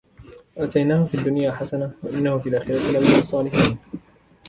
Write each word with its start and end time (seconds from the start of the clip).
وَآتَيْنَاهُ 0.55 1.05
فِي 1.05 1.15
الدُّنْيَا 1.17 1.51
حَسَنَةً 1.51 1.91
وَإِنَّهُ 2.03 2.37
فِي 2.37 2.49
الْآخِرَةِ 2.49 2.73
لَمِنَ 2.91 3.15
الصَّالِحِينَ 3.17 3.77